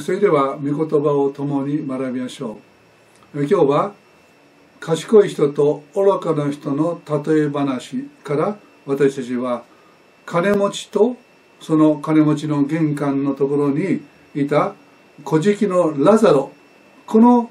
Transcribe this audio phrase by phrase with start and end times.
[0.00, 2.58] それでは御言葉を共に学びましょ
[3.34, 3.40] う。
[3.40, 3.94] 今日は
[4.80, 9.64] 賢い人と愚かな人の例え話から私たちは
[10.26, 11.16] 金持ちと
[11.62, 14.02] その金持ちの玄関のところに
[14.34, 14.74] いた
[15.24, 16.52] 小敷のラザロ。
[17.06, 17.50] この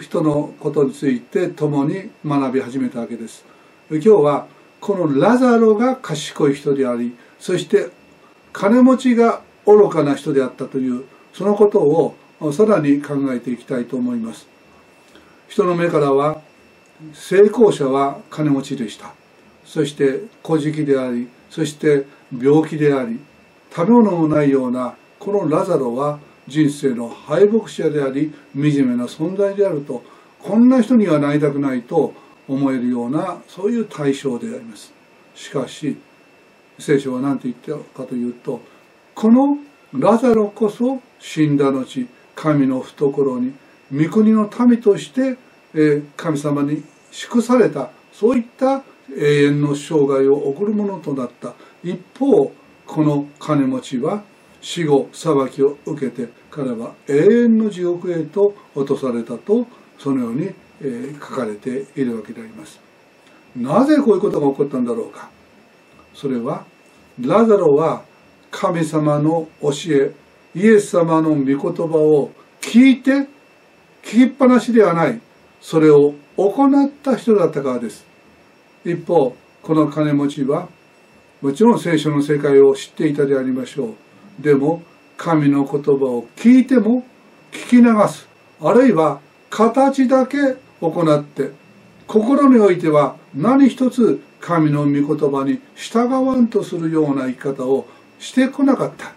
[0.00, 3.44] 人のことについて共に学び始めたわけです。
[3.90, 4.46] 今日は
[4.80, 7.90] このラザロが賢い人でありそして
[8.54, 11.04] 金持ちが愚かな人であったという
[11.38, 12.16] そのことを
[12.52, 14.48] さらに考えていきたいと思います。
[15.46, 16.40] 人の目からは
[17.12, 19.14] 成功者は金持ちでした。
[19.64, 22.06] そして小じでありそして
[22.36, 23.20] 病気であり
[23.72, 30.02] 食べ物もないようなこのラザロは人生の敗北者であり惨めな存在であると
[30.42, 32.14] こんな人にはなりたくないと
[32.48, 34.92] 思えるようなそういう対象であります。
[35.36, 35.96] しかし
[36.80, 38.60] 聖書は何て言ったかというと
[39.14, 39.58] この
[39.94, 43.54] ラザロこそ死んだ後神の懐に
[43.92, 45.38] 御国の民として
[46.16, 48.82] 神様に祝されたそういった
[49.16, 51.54] 永遠の生涯を送るものとなった。
[51.82, 52.52] 一方
[52.86, 54.22] この金持ちは
[54.60, 59.66] 死後裁きを受けて彼は永遠の地獄へと落とされたと
[59.98, 60.50] そのように
[61.18, 62.80] 書かれているわけであります。
[63.56, 65.30] なぜこういうことが起こったんだろうか。
[66.12, 66.64] それは
[67.20, 68.02] ラザロは
[68.50, 70.12] 神様の教え
[70.54, 73.26] イエス様の御言葉を聞いて聞
[74.02, 75.20] きっぱなしではない。
[75.60, 78.06] それを行った人だったからです。
[78.84, 80.68] 一方この金持ちは
[81.42, 83.94] もちろん聖書の世界を知っていたでありましょ
[84.40, 84.42] う。
[84.42, 84.82] でも
[85.16, 87.04] 神の言葉を聞いても
[87.52, 88.28] 聞き流す。
[88.60, 90.38] あるいは形だけ
[90.80, 91.50] 行って
[92.06, 97.86] 心においては何一つ神の御言葉に従わんとするような生き方を
[98.18, 99.12] してこなかった。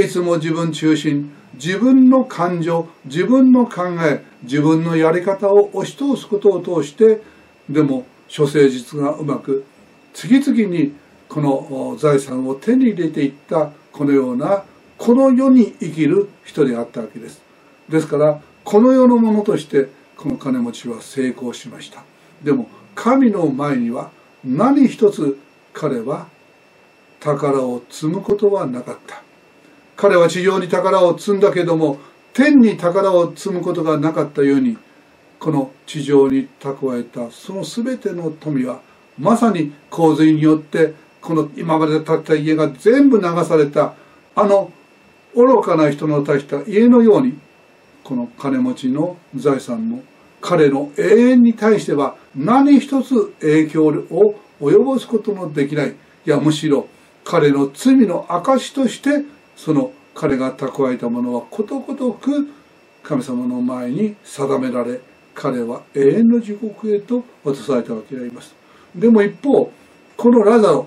[0.00, 1.32] いつも自分中心。
[1.54, 2.88] 自分の感情。
[3.04, 4.24] 自分の考え。
[4.42, 7.22] 自分のやり方を押し通すことを通して。
[7.68, 9.64] でも諸誠実がうまく
[10.12, 10.94] 次々に
[11.28, 13.70] この財産を手に入れていった。
[13.94, 14.64] このような
[14.98, 17.40] この世に生きる人であったわけです。
[17.88, 22.02] ですからこの世のものとしてこの金持ちは成功しました。
[22.42, 24.10] でも神の前には
[24.44, 25.38] 何一つ
[25.72, 26.26] 彼は
[27.24, 29.22] 宝を積むことはなかった。
[29.96, 31.98] 彼は地上に宝を積んだけども
[32.34, 34.76] 天に宝を積むことがなかったように
[35.38, 38.80] この地上に蓄えたその全ての富は
[39.18, 43.94] まさに洪水によってこの今まで建った家が全部流された
[44.34, 44.70] あの
[45.34, 47.38] 愚かな人の建てた家のように
[48.02, 50.02] この金持ちの財産も
[50.40, 55.94] 彼の永遠に対しては何一つ影響を及ぼすことのできない。
[56.26, 56.88] いやむしろ
[57.24, 59.24] 彼の罪の証として
[59.56, 62.48] その彼が蓄えたものはことごとく
[63.02, 65.00] 神様の前に定められ
[65.34, 68.54] 彼は永遠の地獄へと渡されたわけであります。
[68.94, 69.72] でも一方
[70.16, 70.86] このラザロ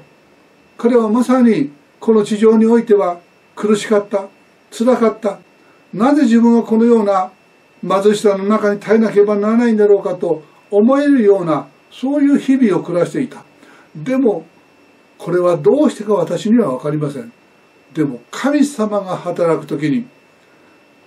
[0.78, 3.20] 彼はまさにこの地上においては
[3.56, 4.28] 苦しかった
[4.72, 5.40] 辛かった。
[5.94, 7.32] なぜ自分はこのような
[7.82, 13.44] 貧しさの中に耐えなければならないんだろうかと思えるようなそういう日々を暮らしていた。
[13.96, 14.46] でも
[15.18, 17.32] これはどうしてか私には分かりません。
[17.94, 20.06] でも神様が働く時に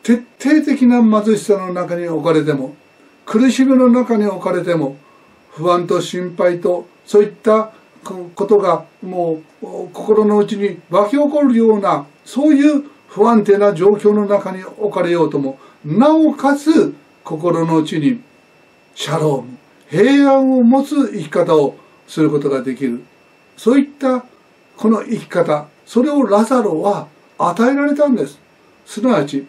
[0.02, 2.74] 徹底的な貧しさの中に置かれても
[3.26, 4.96] 苦しみの中に置かれても
[5.50, 7.72] 不安と心配とそういった
[8.34, 18.20] ことがもう心の内に湧き起こるようなそういう不安定な状況の中に置かれようともなおかつ心の内に
[18.94, 19.58] シャローム
[19.90, 23.02] 平安を持つ生き方をすることができる。
[23.62, 24.24] そういった
[24.78, 28.40] この生き方それをラザロは与えられたんです。
[28.86, 29.46] すなわち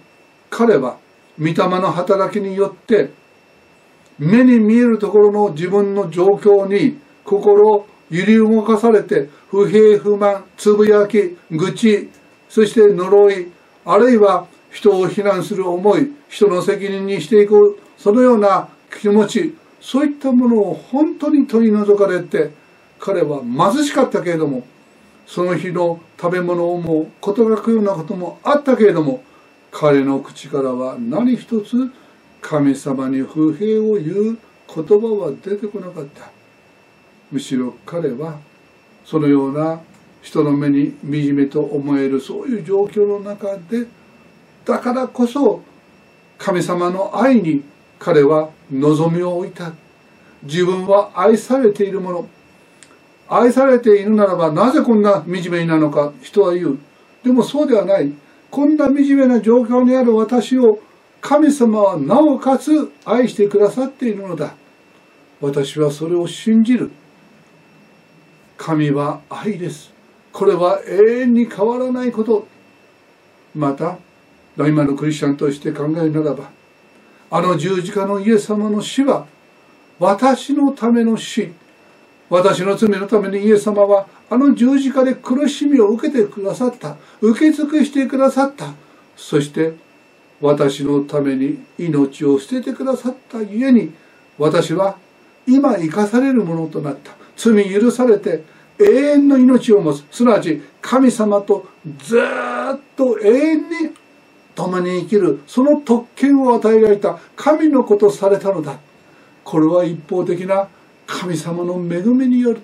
[0.50, 0.98] 彼は
[1.40, 3.12] 御霊の働きによって
[4.20, 12.10] 目に見えるところの自分の状況に心を揺り動かされて不平不満つぶやき愚痴
[12.50, 13.50] そして呪い
[13.86, 18.68] あるいは人を非難する思い人の責任にしていくそのような
[19.00, 22.60] 気持ちそういったものを本当に取り除かれて
[23.02, 24.64] 彼は貧しかったけれども
[25.26, 29.24] その日の食べ物をもう事がくようなこともあったけれども
[29.72, 31.92] 彼の口からは何一つ
[32.42, 34.38] 神様に不平を言う
[34.74, 36.30] 言葉は出てこなかった。
[37.32, 38.40] むしろ彼は
[39.06, 39.82] そのような
[40.22, 43.88] 人の目に惨めと思えるそういう状況の中で
[44.66, 45.64] だからこそ
[46.38, 47.64] 神様の愛に
[48.00, 49.72] 彼は望みを置いた。
[50.44, 52.30] 自分は愛されているもの。
[53.34, 56.80] 愛されているならばなぜこんな惨めなのか人は言う。
[57.24, 58.12] でもそうではない。
[58.50, 60.80] こんな惨めな状況にある私を
[61.22, 64.54] 神様はなおかつ愛してくださっているのだ。
[65.40, 66.92] 私はそれを信じる。
[68.58, 69.94] 神は愛です。
[70.34, 72.46] これは永遠に変わらないこと。
[73.56, 73.98] また
[74.58, 76.50] 今のクリスチャンとして考えるならば
[77.30, 79.26] あの十字架のイエス様の死は
[80.00, 81.54] 私のための死。
[82.32, 86.96] 私の罪のためにイエス様はあの十字架で苦しみを受けてくださった。
[87.20, 88.74] 受け尽くしてくださった。
[89.18, 89.74] そして
[90.40, 93.92] 私のために命を捨ててくださったゆえに
[94.38, 94.98] 私は
[95.46, 97.12] 今生かされるものとなった。
[97.36, 98.46] 罪許されて
[98.80, 100.06] 永遠の命を持つ。
[100.10, 101.68] すなわち神様と
[102.00, 103.66] ずっと永遠に
[104.56, 105.42] 共に生きる。
[105.48, 108.80] その特権を与えられた神の子とされたのだ。
[109.44, 110.70] これは一方的な
[111.12, 112.62] 神様の恵みによる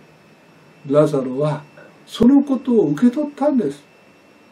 [0.90, 1.64] ラザロは
[2.06, 3.84] そのことを受け取ったんです。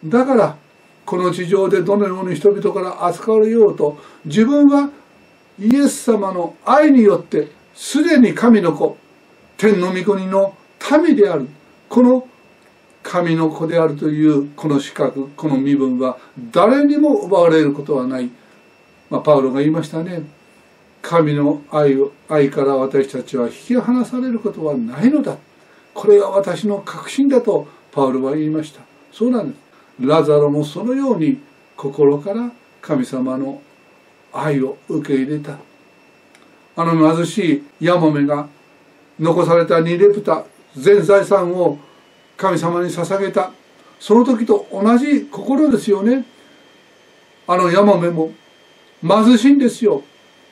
[0.03, 0.57] だから
[1.05, 4.89] この地上でどのように人々から扱われようと自分は
[5.57, 8.97] イエス様の愛によってすでに神の子
[9.57, 10.55] 天の御国の
[11.03, 11.47] 民である。
[11.87, 12.27] この
[13.01, 16.17] 神の子であるというこの資格この身分は
[16.51, 18.29] 誰にも奪われることはない、
[19.09, 20.23] まあ、パウロが言いましたね。
[21.07, 25.37] 神の愛を愛から私たちは引き離されることはないのだ。
[25.93, 28.81] これが私の確信だとパウロは言いました。
[29.11, 29.59] そうなんです。
[29.99, 31.37] ラザロもそのように
[31.77, 32.49] 心から
[32.81, 33.61] 神様の
[34.33, 35.59] 愛を受け入れた。
[36.75, 38.47] あの貧しいヤモメが
[39.19, 40.43] 残されたニレプタ
[40.75, 41.77] 全財産を
[42.35, 43.51] 神様に捧げた。
[43.99, 46.25] その時と同じ心ですよね。
[47.45, 48.31] あのヤモメも
[49.03, 50.01] 貧しいんですよ。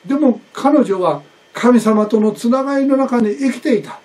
[0.06, 1.22] でも彼女は
[1.52, 4.00] 神様とのつながりの中に生きていた。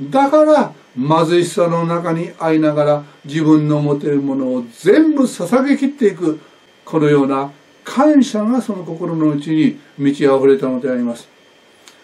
[0.00, 6.40] だから貧しさの中にあいながら自分の持てるものを全部捧げきっていく
[6.84, 7.50] このような
[7.84, 11.28] 感謝がその心の内に満ち溢れたのであります。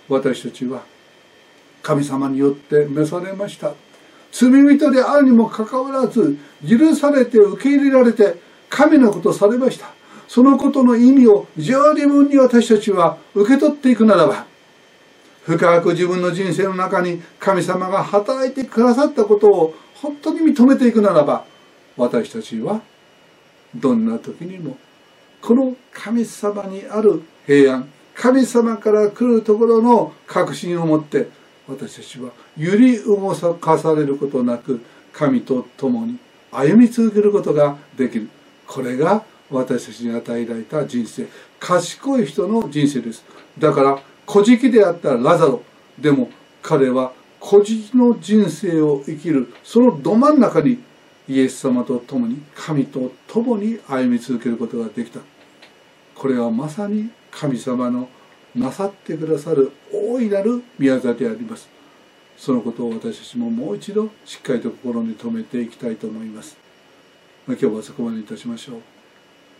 [0.08, 0.82] 私たちは
[1.82, 3.72] 神様によって召されました。
[4.32, 6.36] 罪人であるにもかかわらず
[6.68, 8.36] 許されて受け入れられて
[8.68, 9.86] 神のことされました。
[10.28, 14.46] そのことの意味を十二分に私たちは受け取っていくならば
[15.44, 21.44] 深く自分の人生の中に神様が働いてくださったことを本当に認めていくならば
[21.96, 22.80] 私たちは
[23.74, 24.76] どんな時にも
[25.40, 31.28] この神様にある平安神様から来るところの確信を持って
[31.68, 34.80] 私たちは揺り動かされることなく
[35.12, 36.18] 神と共に
[36.50, 38.30] 歩み続けることができる。
[38.66, 41.26] これが私たちに与えられた人生。
[41.60, 43.24] 賢い人の人生です。
[43.58, 45.62] だから古事記であったラザロ。
[45.98, 46.30] でも
[46.62, 49.52] 彼は古事記の人生を生きる。
[49.62, 50.78] そのど真ん中に
[51.28, 55.20] イエス様と共に神と共に歩み続けることができた。
[56.14, 58.08] これはまさに神様の
[58.54, 61.68] なさってくださる大いなる宮座であります。
[62.36, 66.56] そのことを私たちももう一度しっかりと心に留めていきたいと思います。
[67.46, 68.95] 今日はそこまでいたしましょう。